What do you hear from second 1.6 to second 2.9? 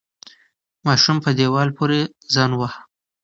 پورې ځان وواهه.